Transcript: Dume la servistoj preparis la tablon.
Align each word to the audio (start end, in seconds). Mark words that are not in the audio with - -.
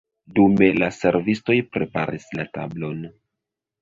Dume 0.37 0.69
la 0.83 0.87
servistoj 0.95 1.57
preparis 1.75 2.27
la 2.41 2.47
tablon. 2.59 3.09